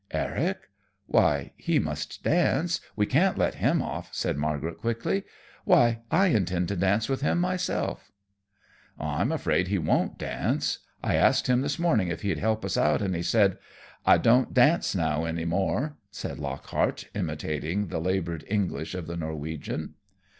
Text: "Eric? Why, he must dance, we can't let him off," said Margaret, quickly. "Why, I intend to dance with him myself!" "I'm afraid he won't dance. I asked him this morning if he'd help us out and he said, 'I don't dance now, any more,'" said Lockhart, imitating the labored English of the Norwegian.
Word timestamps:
"Eric? 0.09 0.67
Why, 1.05 1.51
he 1.57 1.77
must 1.77 2.23
dance, 2.23 2.81
we 2.95 3.05
can't 3.05 3.37
let 3.37 3.53
him 3.61 3.83
off," 3.83 4.09
said 4.11 4.35
Margaret, 4.35 4.79
quickly. 4.79 5.25
"Why, 5.63 5.99
I 6.09 6.29
intend 6.29 6.69
to 6.69 6.75
dance 6.75 7.07
with 7.07 7.21
him 7.21 7.37
myself!" 7.39 8.11
"I'm 8.99 9.31
afraid 9.31 9.67
he 9.67 9.77
won't 9.77 10.17
dance. 10.17 10.79
I 11.03 11.13
asked 11.13 11.45
him 11.45 11.61
this 11.61 11.77
morning 11.77 12.07
if 12.07 12.23
he'd 12.23 12.39
help 12.39 12.65
us 12.65 12.77
out 12.77 13.03
and 13.03 13.15
he 13.15 13.21
said, 13.21 13.59
'I 14.03 14.17
don't 14.17 14.53
dance 14.55 14.95
now, 14.95 15.25
any 15.25 15.45
more,'" 15.45 15.97
said 16.09 16.39
Lockhart, 16.39 17.07
imitating 17.13 17.89
the 17.89 17.99
labored 17.99 18.43
English 18.47 18.95
of 18.95 19.05
the 19.05 19.15
Norwegian. 19.17 19.93